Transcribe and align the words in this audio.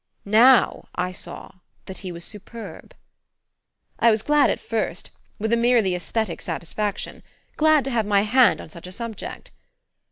Now 0.25 0.85
I 0.95 1.11
saw 1.11 1.51
that 1.85 1.99
he 1.99 2.11
was 2.11 2.25
superb. 2.25 2.95
"I 3.99 4.09
was 4.09 4.23
glad 4.23 4.49
at 4.49 4.59
first, 4.59 5.11
with 5.37 5.53
a 5.53 5.55
merely 5.55 5.93
aesthetic 5.93 6.41
satisfaction: 6.41 7.21
glad 7.55 7.83
to 7.85 7.91
have 7.91 8.07
my 8.07 8.21
hand 8.23 8.59
on 8.59 8.71
such 8.71 8.87
a 8.87 8.91
'subject. 8.91 9.51